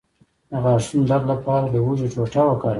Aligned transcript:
د 0.49 0.53
غاښونو 0.63 1.03
د 1.05 1.07
درد 1.11 1.25
لپاره 1.31 1.65
د 1.69 1.75
هوږې 1.85 2.07
ټوټه 2.13 2.41
وکاروئ 2.45 2.69